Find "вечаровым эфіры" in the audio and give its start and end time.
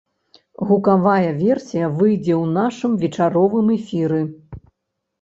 3.07-4.21